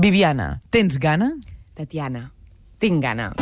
[0.00, 1.34] Viviana, tens gana?
[1.76, 2.30] Tatiana,
[2.80, 3.34] tinc gana.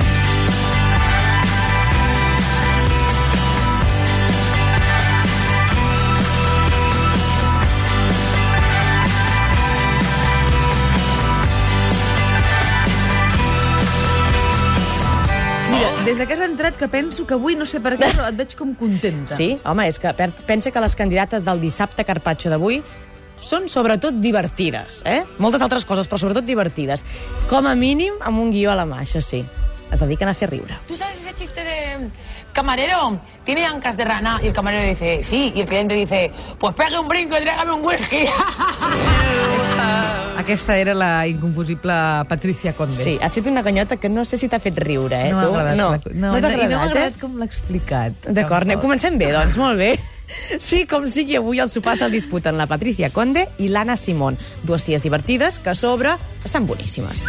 [15.70, 18.26] Mira, des de que has entrat que penso que avui, no sé per què, però
[18.32, 19.38] et veig com contenta.
[19.38, 19.52] Sí?
[19.62, 20.10] Home, és que
[20.48, 22.82] pensa que les candidates del dissabte Carpaccio d'avui
[23.40, 25.22] són sobretot divertides, eh?
[25.38, 27.04] Moltes altres coses, però sobretot divertides.
[27.50, 29.44] Com a mínim amb un guió a la mà, això sí.
[29.90, 30.76] Es dediquen a fer riure.
[30.86, 32.10] ¿Tú sabes ese chiste de
[32.52, 33.18] camarero?
[33.44, 36.98] Tiene ancas de rana y el camarero dice sí y el cliente dice pues pegue
[36.98, 38.26] un brinco y tráigame un whisky.
[40.38, 41.92] Aquesta era la inconfusible
[42.28, 42.96] Patricia Conde.
[42.96, 45.32] Sí, has fet una canyota que no sé si t'ha fet riure, eh?
[45.32, 45.54] No m'ha tu?
[45.54, 45.76] agradat.
[45.76, 47.20] No, no, no, t'ha i no m'ha agradat, agradat eh?
[47.20, 48.30] com l'ha explicat.
[48.36, 49.96] D'acord, comencem bé, doncs, molt bé.
[50.60, 54.36] Sí, com sigui, avui el sopar se'l disputen la Patricia Conde i l'Anna Simón.
[54.64, 57.26] Dues ties divertides que a sobre estan boníssimes.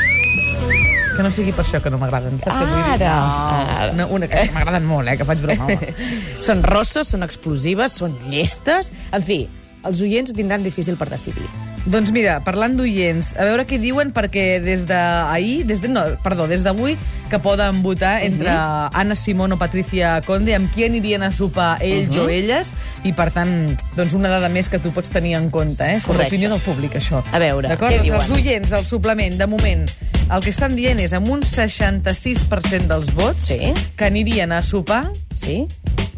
[1.15, 2.37] Que no sigui per això que no m'agraden.
[2.43, 2.83] Saps què vull dir?
[2.97, 3.93] Ara, No, ara.
[3.97, 5.65] no, una que m'agraden molt, eh, que faig broma.
[5.65, 5.93] home.
[6.47, 8.91] són rosses, són explosives, són llestes...
[9.11, 9.41] En fi,
[9.83, 11.47] els oients ho tindran difícil per decidir.
[11.85, 16.45] Doncs mira, parlant d'oients, a veure què diuen, perquè des d'ahir, des de, no, perdó,
[16.47, 16.97] des d'avui,
[17.29, 18.89] que poden votar entre Mhm.
[18.93, 22.25] Anna Simón o Patricia Conde, amb qui anirien a sopar ells Mhm.
[22.25, 25.83] o elles, i per tant, doncs una dada més que tu pots tenir en compte,
[25.83, 25.95] eh?
[25.95, 27.23] És com l'opinió del públic, això.
[27.31, 28.21] A veure, què Doncs diuen?
[28.21, 29.89] Els oients del suplement, de moment,
[30.31, 33.59] el que estan dient és amb un 66% dels vots Sí.
[33.95, 35.67] que anirien a sopar Sí?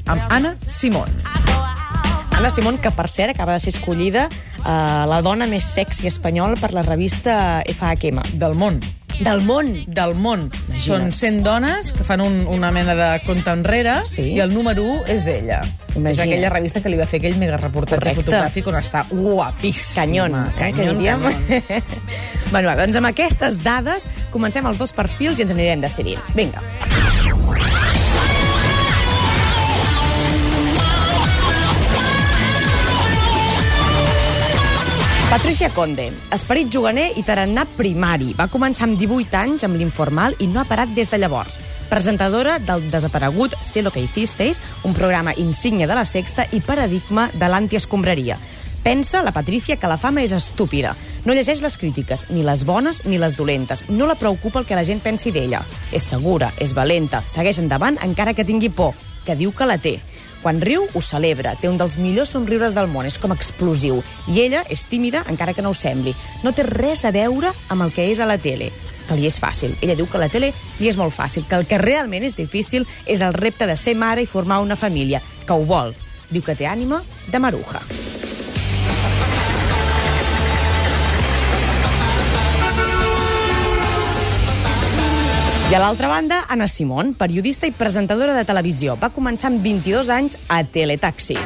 [0.06, 1.10] amb Anna Simón.
[2.42, 4.72] Anna Simón, que per cert acaba de ser escollida eh,
[5.06, 8.24] la dona més sexy espanyola per la revista FHM.
[8.42, 8.80] Del món.
[9.22, 9.68] Del món!
[9.86, 10.48] del món.
[10.72, 10.82] Imagina't.
[10.82, 14.32] Són 100 dones que fan un, una mena de compte enrere Sí.
[14.34, 15.60] i el número 1 és ella.
[15.92, 16.16] Imagina't.
[16.16, 18.24] És aquella revista que li va fer aquell mega reportatge Correcte.
[18.26, 20.02] fotogràfic on està guapíssima.
[20.02, 21.28] Canyon, eh, que diríem.
[21.30, 21.86] canyon.
[22.56, 26.26] bueno, doncs amb aquestes dades comencem els dos perfils i ens anirem decidint.
[26.34, 26.66] Vinga.
[35.32, 38.34] Patricia Conde, esperit juganer i tarannà primari.
[38.36, 41.56] Va començar amb 18 anys amb l'informal i no ha parat des de llavors.
[41.88, 47.30] Presentadora del desaparegut Sé lo que hicisteis, un programa insígnia de la Sexta i paradigma
[47.32, 48.36] de l'antiescombraria.
[48.84, 50.96] Pensa, la Patricia, que la fama és estúpida.
[51.22, 53.86] No llegeix les crítiques, ni les bones ni les dolentes.
[53.90, 55.62] No la preocupa el que la gent pensi d'ella.
[55.94, 60.00] És segura, és valenta, segueix endavant encara que tingui por, que diu que la té.
[60.42, 61.54] Quan riu, ho celebra.
[61.62, 63.06] Té un dels millors somriures del món.
[63.06, 64.02] És com explosiu.
[64.34, 66.16] I ella és tímida, encara que no ho sembli.
[66.42, 68.72] No té res a veure amb el que és a la tele
[69.08, 69.76] que li és fàcil.
[69.82, 72.88] Ella diu que la tele li és molt fàcil, que el que realment és difícil
[73.06, 75.94] és el repte de ser mare i formar una família, que ho vol.
[76.32, 77.84] Diu que té ànima de maruja.
[85.72, 88.98] I a l'altra banda, Anna Simón, periodista i presentadora de televisió.
[89.00, 91.38] Va començar amb 22 anys a Teletaxi.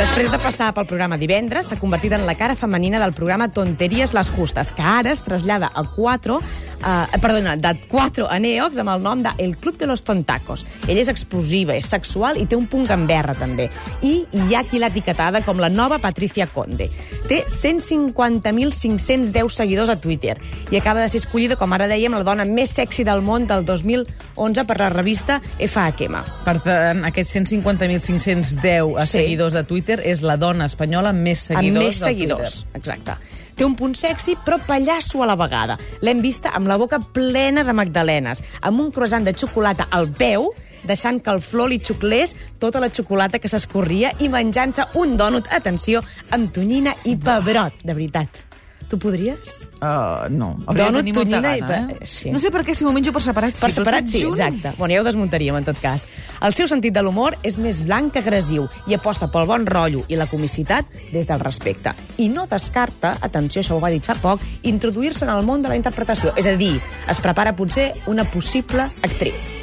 [0.00, 4.10] Després de passar pel programa divendres, s'ha convertit en la cara femenina del programa Tonteries
[4.16, 8.90] les Justes, que ara es trasllada a 4, eh, perdona, de 4 a Neox amb
[8.90, 10.66] el nom de El Club de los Tontacos.
[10.88, 13.68] Ella és explosiva, és sexual i té un punt gamberra, també.
[14.02, 16.90] I hi ha qui l'ha etiquetada com la nova Patricia Conde.
[17.28, 20.36] Té 150.510 seguidors a Twitter
[20.70, 23.62] i acaba de ser escollida, com ara dèiem, la dona més sexy del món del
[23.64, 26.18] 2011 per la revista FHM.
[26.44, 29.18] Per tant, aquests 150.510 Sí.
[29.20, 32.56] seguidors de Twitter és la dona espanyola amb més seguidors amb més seguidors.
[32.78, 33.16] Exacte.
[33.56, 35.76] Té un punt sexy, però pallasso a la vegada.
[36.00, 40.50] L'hem vista amb la boca plena de magdalenes, amb un croissant de xocolata al peu,
[40.88, 45.50] deixant que el flor li xuclés tota la xocolata que s'escorria i menjant-se un dònut,
[45.52, 46.00] atenció,
[46.32, 48.49] amb tonyina i pebrot, de veritat.
[48.90, 49.68] Tu podries?
[49.78, 50.56] Uh, no.
[50.66, 51.98] Molta tonyina i pa- eh?
[52.02, 52.32] sí.
[52.34, 53.54] No sé per què si m'ho menjo per separat.
[53.60, 54.34] Per sí, separat, sí, junt.
[54.34, 54.72] exacte.
[54.80, 56.08] Bueno, ja ho desmuntaríem, en tot cas.
[56.42, 60.02] El seu sentit de l'humor és més blanc que agressiu i aposta pel bon rotllo
[60.10, 61.94] i la comicitat des del respecte.
[62.18, 65.68] I no descarta, atenció, això ho va dit fa poc, introduir-se en el món de
[65.70, 66.34] la interpretació.
[66.36, 69.59] És a dir, es prepara potser una possible actriu.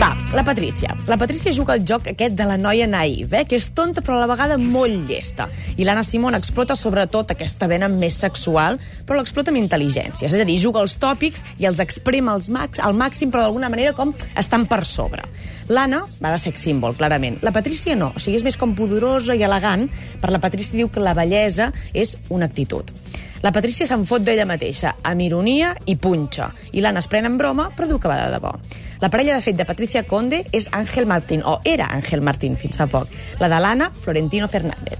[0.00, 0.96] Va, La Patrícia.
[1.08, 3.42] La Patrícia juga al joc aquest de la noia naïf, eh?
[3.44, 5.44] que és tonta però a la vegada molt llesta.
[5.76, 10.30] I l'Anna Simón explota sobretot aquesta vena més sexual, però l'explota amb intel·ligència.
[10.30, 13.68] És a dir, juga als tòpics i els exprem als max, al màxim, però d'alguna
[13.68, 15.26] manera com estan per sobre.
[15.68, 17.36] L'Anna va de sex símbol, clarament.
[17.44, 19.84] La Patrícia no, o sigui, és més com pudorosa i elegant.
[20.22, 22.88] Per la Patrícia diu que la bellesa és una actitud.
[23.44, 26.50] La Patrícia se'n fot d'ella mateixa, amb ironia i punxa.
[26.72, 28.56] I l'Anna es pren en broma, però diu que va de debò.
[29.00, 32.76] La parella, de fet, de Patricia Conde és Ángel Martín, o era Ángel Martín fins
[32.76, 33.08] fa poc.
[33.40, 34.98] La de l'Anna, Florentino Fernández.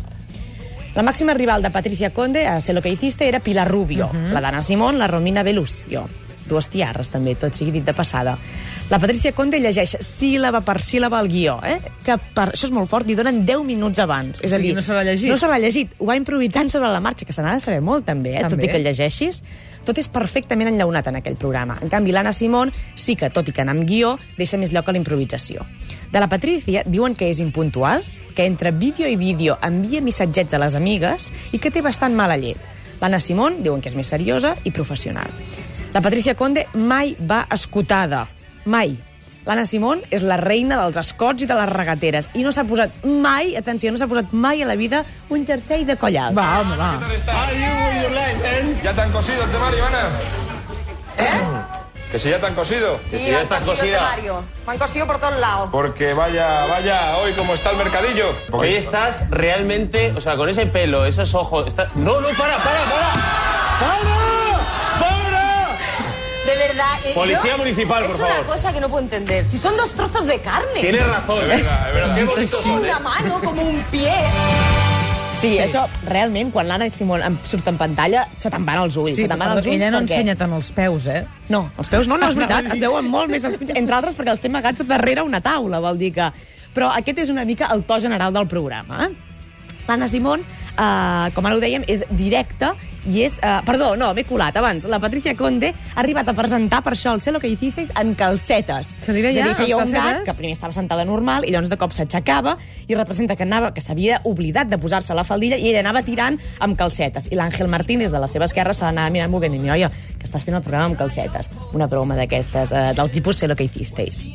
[0.94, 4.06] La màxima rival de Patricia Conde, a Sé lo que hiciste, era Pilar Rubio.
[4.06, 4.32] Uh -huh.
[4.32, 6.08] La d'Anna Simón, la Romina Belusio.
[6.50, 8.36] Dues tiarres, també, tot sigui dit de passada.
[8.90, 11.78] La Patricia Conde llegeix síl·laba per síl·laba el guió, eh?
[12.02, 14.40] que per, això és molt fort, li donen 10 minuts abans.
[14.42, 15.30] És O a sigui, dir, no se l'ha llegit.
[15.30, 17.80] No se l'ha llegit, ho va improvisant sobre la marxa, que se n'ha de saber
[17.86, 18.42] molt també, eh?
[18.42, 18.56] També.
[18.56, 19.42] tot i que el llegeixis.
[19.86, 21.78] Tot és perfectament enllaunat en aquell programa.
[21.80, 24.90] En canvi, l'Anna Simón sí que, tot i que anar amb guió, deixa més lloc
[24.90, 25.64] a la improvisació.
[26.10, 28.02] De la Patricia diuen que és impuntual,
[28.34, 32.38] que entre vídeo i vídeo envia missatgets a les amigues i que té bastant mala
[32.40, 32.58] llet.
[33.00, 35.30] L'Anna Simón diuen que és més seriosa i professional.
[35.92, 38.26] La Patricia Conde mai va escotada.
[38.64, 38.96] Mai.
[39.46, 42.92] L'Anna Simón és la reina dels escots i de les regateres i no s'ha posat
[43.08, 45.00] mai, atenció, no s'ha posat mai a la vida
[45.32, 46.36] un jersei de coll alt.
[46.36, 46.90] Va, home, va.
[48.84, 50.10] ¿Ya te han cosido el temario, Ana?
[52.12, 53.00] Que si ya te han cosido.
[53.08, 54.44] Sí, me han cosido el temario.
[54.66, 55.70] Me han cosido por todos lados.
[55.72, 58.34] Porque vaya, vaya, hoy como está el mercadillo.
[58.52, 61.66] Hoy estás realmente, o sea, con ese pelo, esos ojos.
[61.66, 63.12] está- No, no, para, para, para.
[63.80, 64.19] ¡Para!
[66.80, 66.98] Verdad.
[67.04, 68.34] eh, Policía yo- municipal, por Es favor.
[68.38, 69.44] una cosa que no puedo entender.
[69.44, 70.80] Si son dos trozos de carne.
[70.80, 71.64] Tienes razón, ¿eh?
[71.92, 72.88] Pero qué bonitos son, ¿eh?
[72.88, 74.12] Una mano, como un pie.
[75.40, 79.14] Sí, això, realment, quan l'Anna Simón surt en pantalla, se te'n van els ulls.
[79.16, 80.10] Sí, se te'n van els ulls ella no perquè...
[80.18, 81.22] ensenya tant els peus, eh?
[81.48, 84.18] No, els peus no, no, és veritat, es veuen molt més els peus, entre altres
[84.18, 86.28] perquè els té amagats darrere una taula, vol dir que...
[86.74, 89.14] Però aquest és una mica el to general del programa, eh?
[89.88, 92.74] L'Anna Simón, eh, com ara ho dèiem, és directa
[93.06, 93.38] i és...
[93.42, 94.86] Eh, perdó, no, m'he colat abans.
[94.90, 98.14] La Patricia Conde ha arribat a presentar per això el Sé lo que hicisteis en
[98.14, 98.94] calcetes.
[99.04, 100.26] Se li veia, és a dir, feia un gag calcetes?
[100.28, 102.56] que primer estava sentada normal i llavors de cop s'aixecava
[102.88, 106.38] i representa que anava que s'havia oblidat de posar-se la faldilla i ella anava tirant
[106.60, 107.28] amb calcetes.
[107.30, 109.66] I l'Àngel Martín, des de la seva esquerra, se l'anava mirant molt bé i diu,
[109.68, 111.50] noia, que estàs fent el programa amb calcetes.
[111.76, 114.28] Una broma d'aquestes, eh, del tipus sé lo que hicisteis.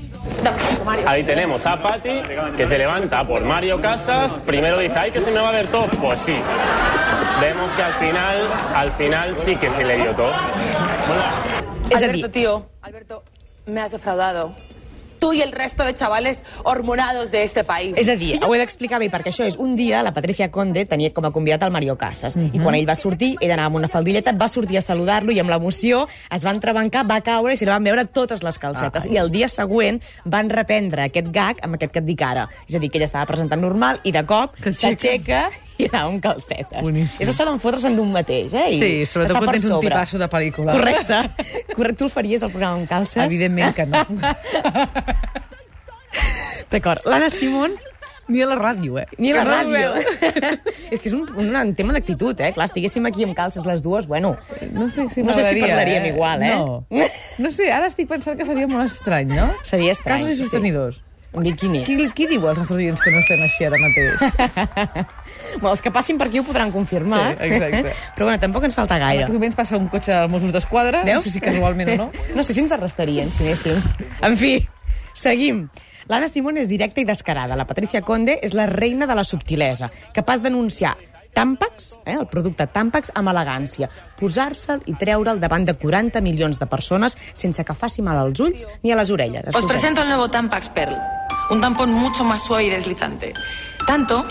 [1.06, 2.22] Ahí tenemos a Patti,
[2.58, 4.40] que se levanta por Mario Casas.
[4.46, 5.88] Primero dice, ay, que se me va a ver todo.
[6.02, 6.36] Pues sí.
[7.42, 10.32] Vemos que al final, al final sí que se le dio todo.
[11.90, 13.24] És a Alberto, dir, tío, Alberto,
[13.66, 14.56] me has defraudado.
[15.20, 17.94] Tú y el resto de chavales hormonados de este país.
[17.98, 20.86] És a dir, ho he d'explicar bé, perquè això és un dia la Patricia Conde
[20.86, 23.80] tenia com a convidat el Mario Casas, i quan ell va sortir, ell anava amb
[23.80, 27.58] una faldilleta, va sortir a saludar-lo i amb l'emoció es van trebancar, va caure i
[27.58, 29.08] se li van veure totes les calcetes.
[29.08, 32.48] I el dia següent van reprendre aquest gag amb aquest que et dic ara.
[32.68, 36.22] És a dir, que ella estava presentant normal i de cop s'aixeca i anava amb
[36.24, 36.82] calcetes.
[36.82, 37.22] Boníssim.
[37.24, 38.68] És això d'en fotre's-en d'un mateix, eh?
[38.76, 40.70] I Sí, sobretot quan tens un tipasso de pel·lícula.
[40.78, 41.18] Correcte.
[41.76, 43.24] Correcte, tu el faries, el programa amb calces?
[43.26, 44.02] Evidentment que no.
[46.72, 47.00] D'acord.
[47.06, 47.72] L'Anna Simón
[48.28, 49.06] Ni a la ràdio, eh?
[49.22, 49.90] Ni a la Que ràdio.
[50.94, 52.52] és que és un, un, un tema d'actitud, eh?
[52.56, 54.32] Clar, estiguéssim aquí amb calces les dues, bueno...
[54.74, 56.56] No sé si No sé si parlaríem igual, eh?
[56.56, 56.88] No.
[57.38, 59.52] no sé, ara estic pensant que seria molt estrany, no?
[59.62, 60.44] Seria estrany, Casos i sí.
[60.48, 60.98] sostenidors.
[61.06, 61.84] En bikini.
[61.88, 64.26] Qui, qui diu als nostres oients que no estem així ara mateix?
[65.56, 67.38] Bueno, els que passin per aquí ho podran confirmar.
[67.38, 67.94] Sí, exacte.
[68.16, 69.24] Però bueno, tampoc ens falta En gaire.
[69.24, 72.12] aquests moments passa un cotxe de Mossos d'Esquadra, no sé si casualment o no.
[72.36, 73.82] No sé si ens arrestarien, si anéssim.
[74.22, 74.54] En fi,
[75.14, 75.68] seguim.
[76.08, 77.56] L'Anna Simón és directa i descarada.
[77.58, 80.96] La Patricia Conde és la reina de la subtilesa, capaç d'anunciar
[81.36, 86.68] Tampax, eh, el producte Tampax, amb elegància, posar-se'l i treure'l davant de 40 milions de
[86.72, 89.52] persones sense que faci mal als ulls ni a les orelles.
[89.54, 90.96] Os presento el nuevo Tampax Pearl,
[91.50, 93.34] un tampón mucho más suave y deslizante.
[93.86, 94.26] Tanto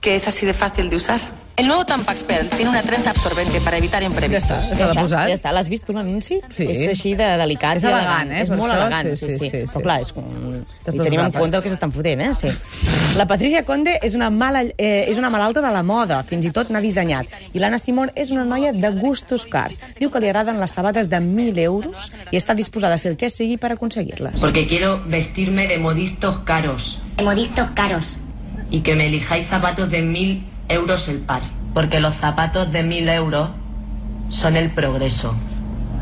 [0.00, 1.20] que es así de fácil de usar.
[1.60, 4.64] El nuevo Tampax Pearl tiene una trenza absorbente para evitar Ja imprevistos.
[4.64, 5.28] està, Ja s'ha de està, posar.
[5.28, 5.52] ja està.
[5.52, 6.38] L'has vist tu l'anunci?
[6.56, 6.64] Sí.
[6.72, 9.50] És així de delicat És elegant, eh, És molt això, elegant, sí, sí, sí, sí.
[9.50, 10.24] sí, Però clar, és com...
[10.24, 12.30] I tenim en compte el que s'estan fotent, eh?
[12.34, 12.48] Sí.
[13.18, 16.50] La Patricia Conde és una, mala, eh, és una malalta de la moda, fins i
[16.50, 17.26] tot n'ha dissenyat.
[17.52, 19.76] I l'Anna Simón és una noia de gustos cars.
[19.98, 23.18] Diu que li agraden les sabates de 1.000 euros i està disposada a fer el
[23.20, 24.40] que sigui per aconseguir-les.
[24.40, 28.16] Porque quiero vestirme de modistos caros Modistos caros.
[28.70, 31.42] y que me elijáis zapatos de mil euros el par.
[31.74, 33.50] Porque los zapatos de mil euros
[34.30, 35.34] son el progreso.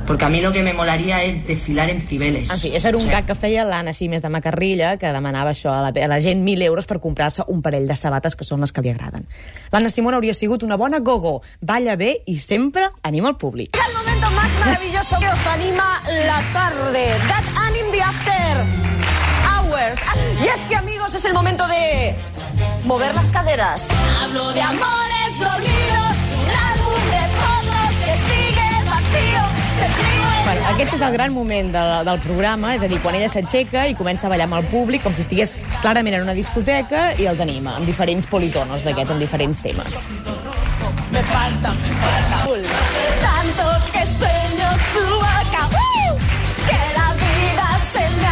[0.07, 2.49] Porque a mí lo que me molaría es desfilar en Cibeles.
[2.51, 5.53] En fi, això era un gag que feia l'Anna així més de macarrilla, que demanava
[5.53, 8.49] això a la, a la gent 1.000 euros per comprar-se un parell de sabates que
[8.49, 9.29] són les que li agraden.
[9.69, 13.77] L'Anna Simón hauria sigut una bona gogo, balla bé i sempre anima el públic.
[13.77, 15.91] El momento más maravilloso que os anima
[16.25, 17.05] la tarde.
[17.29, 18.89] That and in the after.
[19.89, 20.45] Sisters.
[20.45, 22.15] Y es que, amigos, es el momento de
[22.89, 23.87] mover las caderas.
[24.19, 29.43] Hablo de amores dormidos, un álbum de fotos que sigue vacío.
[30.47, 33.85] Bueno, aquest és el gran moment de, del programa, és a dir, quan ella s'aixeca
[33.93, 35.53] i comença a ballar amb el públic com si estigués
[35.83, 40.01] clarament en una discoteca i els anima, amb diferents politonos d'aquests, amb diferents temes.
[41.13, 41.93] Me falta, me
[42.33, 42.98] falta.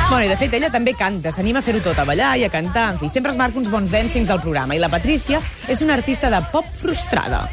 [0.09, 2.51] Bueno, i de fet, ella també canta, s'anima a fer-ho tot, a ballar i a
[2.51, 4.77] cantar, en fi, sempre es marca uns bons dancings del programa.
[4.77, 7.49] I la Patricia és una artista de pop frustrada.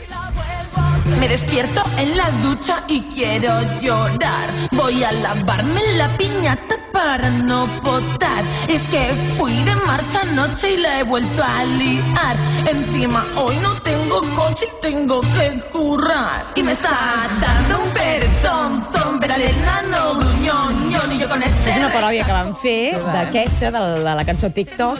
[1.19, 4.49] Me despierto en la ducha y quiero llorar.
[4.71, 8.43] Voy a lavarme la piñata para no potar.
[8.69, 12.37] Es que fui de marcha anoche y la he vuelto a liar.
[12.69, 16.45] Encima hoy no tengo coche y tengo que currar.
[16.55, 21.71] Y me está dando un perezón, zon, al enano gruñón, ñón, y yo con este...
[21.71, 24.99] És una paròdia que van fer de queixa de la, de la cançó TikTok,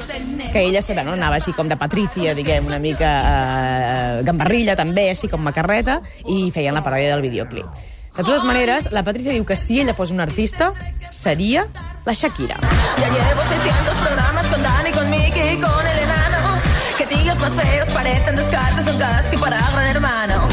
[0.52, 5.10] que ella se, no, anava així com de Patricia, diguem, una mica eh, gambarrilla també,
[5.12, 7.93] així com macarreta, i feien la paròdia del videoclip.
[8.16, 10.72] De totes maneres, la Patricia diu que si ella fos una artista,
[11.12, 11.66] seria
[12.06, 12.60] la Shakira.
[13.02, 16.62] Ya llevo 600 programas con Dani, con y con el enano.
[16.96, 20.48] Que tíos más feos parecen descartes, son casting para gran hermano.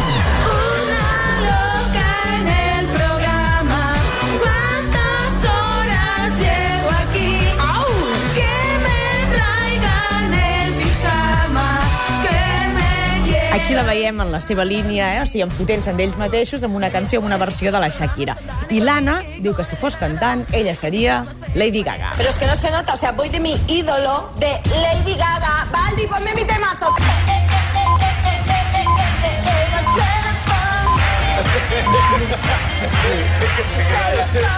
[13.70, 15.18] Aquí la veiem en la seva línia, eh?
[15.22, 18.34] o sigui, enfotent-se en ells mateixos amb una canció, amb una versió de la Shakira.
[18.74, 21.20] I l'Anna diu que si fos cantant, ella seria
[21.54, 22.10] Lady Gaga.
[22.16, 24.50] Pero es que no se nota, o sea, voy de mi ídolo, de
[24.82, 25.68] Lady Gaga.
[25.70, 26.90] Baldi, ponme mi temazo.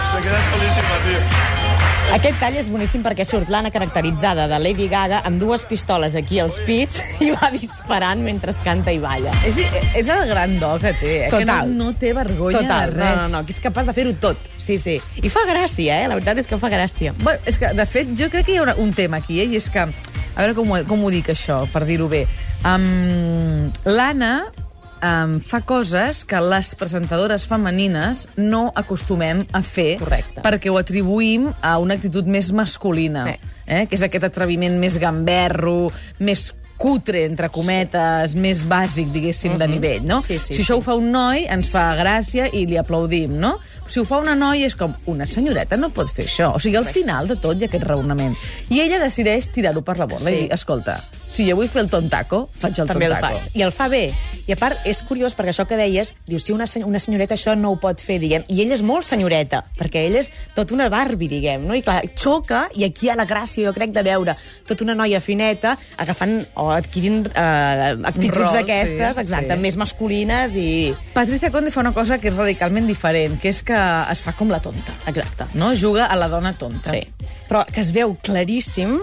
[0.09, 1.62] Se queda solísima, tío.
[2.13, 6.39] Aquest tall és boníssim perquè surt l'Anna caracteritzada de Lady Gaga amb dues pistoles aquí
[6.43, 9.33] als pits i va disparant mentre canta i balla.
[9.47, 9.57] És,
[9.97, 11.29] és el gran do que té, eh?
[11.31, 11.45] Total.
[11.45, 13.21] que no, no té vergonya Total, de no, res.
[13.23, 14.49] no, no, que és capaç de fer-ho tot.
[14.61, 14.99] Sí, sí.
[15.23, 16.09] I fa gràcia, eh?
[16.11, 17.15] La veritat és que fa gràcia.
[17.23, 19.47] Bueno, és que, de fet, jo crec que hi ha un tema aquí, eh?
[19.49, 19.87] i és que...
[20.33, 22.23] A veure com ho, com ho dic, això, per dir-ho bé.
[22.65, 24.35] Um, L'Anna
[25.03, 30.41] um, fa coses que les presentadores femenines no acostumem a fer Correcte.
[30.45, 33.39] perquè ho atribuïm a una actitud més masculina, Eh.
[33.67, 33.85] eh?
[33.87, 40.01] que és aquest atreviment més gamberro, més cutre, entre cometes, més bàsic, diguéssim, de nivell,
[40.03, 40.17] no?
[40.19, 43.53] Sí, sí, si això ho fa un noi, ens fa gràcia i li aplaudim, no?
[43.87, 46.49] Si ho fa una noia és com, una senyoreta no pot fer això.
[46.57, 48.35] O sigui, al final de tot hi ha aquest raonament.
[48.73, 50.35] I ella decideix tirar-ho per la borda Sí.
[50.35, 50.97] i dir, escolta,
[51.33, 53.41] si jo vull fer el tontaco, faig el També el tontaco.
[53.41, 53.57] faig.
[53.57, 54.03] I el fa bé.
[54.43, 57.55] I a part, és curiós, perquè això que deies, dius, si una, una senyoreta això
[57.55, 58.43] no ho pot fer, diguem.
[58.51, 61.77] I ella és molt senyoreta, perquè ella és tot una Barbie, diguem, no?
[61.79, 64.35] I clar, xoca, i aquí hi ha la gràcia, jo crec, de veure
[64.67, 69.61] tota una noia fineta agafant o adquirint eh, actituds rol, d'aquestes, sí, exacte, sí.
[69.63, 70.69] més masculines i...
[71.15, 73.79] Patricia Conde fa una cosa que és radicalment diferent, que és que
[74.11, 74.95] es fa com la tonta.
[75.07, 75.47] Exacte.
[75.55, 75.71] No?
[75.79, 76.91] Juga a la dona tonta.
[76.91, 77.03] Sí.
[77.47, 78.99] Però que es veu claríssim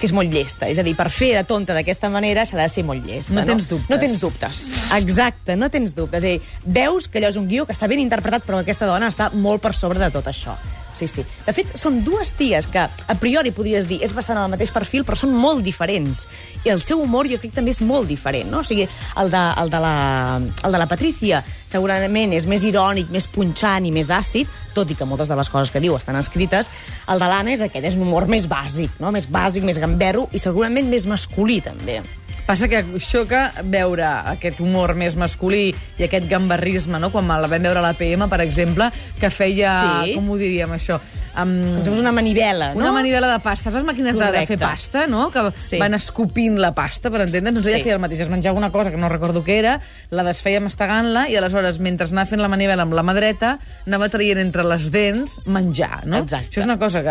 [0.00, 0.68] que és molt llesta.
[0.68, 3.34] És a dir, per fer de tonta d'aquesta manera s'ha de ser molt llesta.
[3.34, 3.90] No No, tens dubtes.
[3.90, 4.60] No tens dubtes.
[4.96, 6.24] Exacte, no tens dubtes.
[6.24, 8.86] És a dir, veus que allò és un guió que està ben interpretat, però aquesta
[8.88, 10.56] dona està molt per sobre de tot això.
[10.96, 11.24] Sí, sí.
[11.46, 15.04] De fet, són dues ties que a priori podries dir és bastant al mateix perfil,
[15.06, 16.26] però són molt diferents.
[16.64, 18.60] I el seu humor jo crec també és molt diferent, no?
[18.64, 18.86] O sigui,
[19.20, 19.94] el de, el de, la,
[20.38, 24.96] el de la Patricia segurament és més irònic, més punxant i més àcid, tot i
[24.98, 26.70] que moltes de les coses que diu estan escrites.
[27.10, 29.14] El de l'Anna és aquest, és un humor més bàsic, no?
[29.14, 32.00] Més bàsic, més gamberro i segurament més masculí, també.
[32.50, 34.02] Passa que xoca veure
[34.32, 37.12] aquest humor més masculí i aquest gambarrisme, no?
[37.14, 38.88] Quan la vam veure a la PM, per exemple,
[39.20, 39.74] que feia...
[40.02, 40.16] Sí.
[40.16, 40.96] Com ho diríem, això?
[41.34, 42.80] Si fos una manivela, no?
[42.80, 43.70] Una manivela de pasta.
[43.70, 45.30] Les màquines de, de fer pasta, no?
[45.30, 45.78] Que Sí.
[45.78, 47.54] van escopint la pasta, per entendre'ns.
[47.60, 47.82] Doncs ella Sí.
[47.84, 48.20] feia el mateix.
[48.20, 52.06] Es menjava una cosa que no recordo què era, la desfeia mastegant-la i aleshores, mentre
[52.10, 56.18] anava fent la manivela amb la mà dreta, anava traient entre les dents menjar, no?
[56.18, 56.50] Exacte.
[56.50, 57.10] Això és una cosa que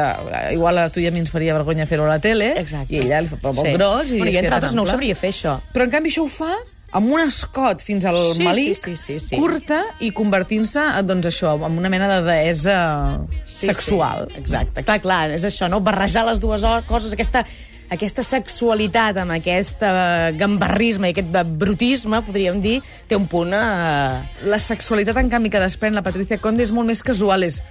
[0.49, 2.93] eh, igual a tu i a mi ens faria vergonya fer-ho a la tele, Exacte.
[2.93, 4.11] i ella li fa molt gros.
[4.11, 5.59] I bueno, jo, entre altres, no ho sabria fer, això.
[5.73, 6.55] Però, en canvi, això ho fa
[6.91, 9.37] amb un escot fins al Sí, malic, sí, sí, sí, sí.
[9.39, 12.77] curta, i convertint-se, doncs això, en una mena de deessa
[13.45, 14.27] Sí, sexual.
[14.31, 14.83] Sí, exacte.
[14.87, 15.81] Clar, clar, és això, no?
[15.85, 17.43] Barrejar les dues coses, aquesta,
[17.89, 22.79] aquesta sexualitat amb aquest eh, gambarrisme i aquest brutisme, podríem dir,
[23.09, 23.53] té un punt...
[23.53, 24.47] Eh...
[24.49, 27.61] La sexualitat, en canvi, que desprèn la Patricia Conde és molt més casual, és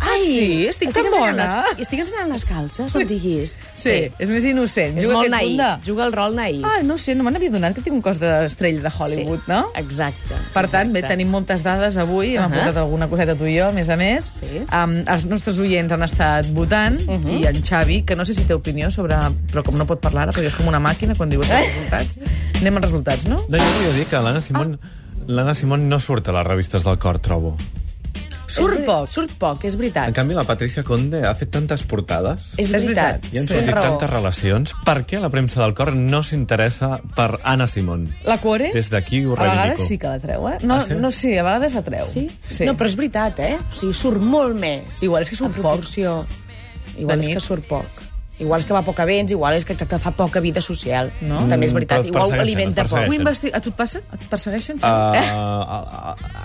[0.00, 0.66] Ah, sí?
[0.70, 1.44] Estic tan ensenyant bona.
[1.72, 3.56] Les, estic ensenyant les calces, no em diguis.
[3.74, 4.96] Sí, és més innocent.
[4.96, 6.62] És Juga molt naïf, de- juga el rol naïf.
[6.64, 9.50] Ah, no sé, no me n'havia donat que tinc un cos d'estrella de Hollywood, Sí,
[9.50, 9.58] no?
[9.74, 10.34] Exacte.
[10.54, 11.14] Per tant, bé, exacte.
[11.16, 12.50] tenim moltes dades avui, hem Ahà.
[12.54, 14.24] posat alguna coseta tu i jo, a més a més.
[14.38, 14.62] Sí.
[14.70, 17.40] Um, els nostres oients han estat votant, Mhm.
[17.40, 19.16] i en Xavi, que no sé si té opinió sobre...
[19.52, 21.64] Però com no pot parlar ara, perquè és com una màquina quan diu els Eh?
[21.66, 22.16] resultats.
[22.60, 23.36] Anem als resultats, no?
[23.48, 24.78] No, jo volia dir que l'Anna Simón,
[25.26, 27.56] l'Anna Simón no surt a les revistes del cor, trobo.
[28.48, 29.08] Surt poc.
[29.12, 30.08] Surt poc, és veritat.
[30.08, 33.26] En canvi, la Patricia Conde ha fet tantes portades És veritat.
[33.32, 33.54] i han Sí.
[33.54, 33.82] sortit raó.
[33.90, 34.74] tantes relacions.
[34.84, 38.08] Per què la premsa del cor no s'interessa per Anna Simón?
[38.24, 39.86] La Core, Des d'aquí ho a vegades reivindico.
[39.88, 40.58] sí que la treu, eh?
[40.62, 40.94] No, Ah, sí?
[40.94, 42.04] no sé, a vegades la treu.
[42.06, 42.30] Sí?
[42.48, 42.64] sí.
[42.64, 43.58] No, però és veritat, eh?
[43.70, 45.02] O sigui, surt molt més.
[45.02, 46.26] Igual és que surt proporció.
[46.96, 47.86] Igual és que surt poc.
[48.38, 51.10] Igual és que va poc a vents, igual és que exacte fa poca vida social.
[51.20, 51.40] No?
[51.50, 52.06] També és Mm, veritat.
[52.06, 53.08] Igual ho alimenta poc.
[53.08, 53.50] Ho investi...
[53.52, 53.98] A tu et passa?
[54.14, 55.18] Et persegueixen, Uh, Xavi?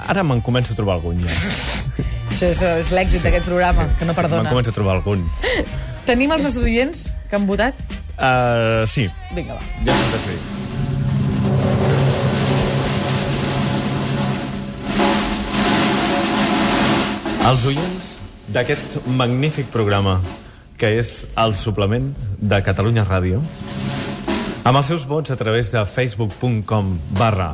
[0.10, 1.30] ara me'n començo a trobar algun, ja.
[2.34, 4.50] Això és, és l'èxit d'aquest programa, que no Me'n perdona.
[4.50, 5.28] començo a trobar algun.
[6.10, 7.78] Tenim els nostres oients que han votat?
[8.18, 9.62] Uh, sí, Vinga, va.
[9.86, 11.54] ja s'ha decidit.
[17.50, 18.12] Els oients
[18.56, 20.18] d'aquest magnífic programa
[20.78, 23.42] que és el suplement de Catalunya Ràdio
[24.64, 27.54] amb els seus vots a través de facebook.com barra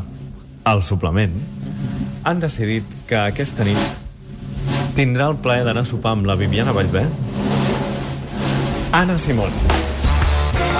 [0.69, 1.33] el suplement
[2.23, 3.79] han decidit que aquesta nit
[4.97, 7.05] tindrà el plaer d'anar a sopar amb la Viviana Vallvé
[8.91, 9.53] Anna Simón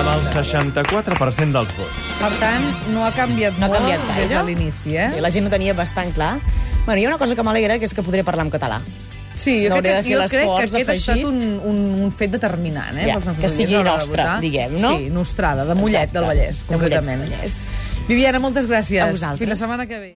[0.00, 4.22] amb el 64% dels vots Per tant, no ha canviat No ha molt canviat gaire.
[4.28, 5.06] des de l'inici, eh?
[5.16, 6.34] I la gent ho tenia bastant clar.
[6.84, 8.80] Bueno, hi ha una cosa que m'alegra, que és que podré parlar en català.
[9.34, 11.00] Sí, jo No crec, que, jo crec que aquest ha afegit.
[11.00, 13.06] estat un, un, un fet determinant, eh?
[13.12, 14.40] Ja, que sigui de nostre, votar.
[14.42, 14.96] diguem, no?
[14.98, 17.22] Sí, nostrada, de Mollet Exacte, del Vallès, de Mollet concretament.
[17.28, 17.60] Vallès.
[18.08, 19.00] Viviana, moltes gràcies.
[19.04, 19.38] A vosaltres.
[19.44, 20.08] Fins la setmana que ve.